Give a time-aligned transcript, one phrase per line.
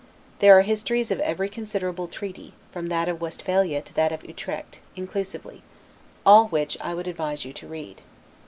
[0.39, 4.79] There are histories of every considerable treaty, from that of Westphalia to that of Utrecht,
[4.95, 5.61] inclusively;
[6.25, 8.01] all which I would advise you to read.